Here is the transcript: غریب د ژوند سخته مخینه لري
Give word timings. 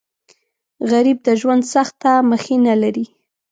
غریب 0.91 1.17
د 1.27 1.29
ژوند 1.39 1.63
سخته 1.73 2.11
مخینه 2.31 2.73
لري 2.83 3.05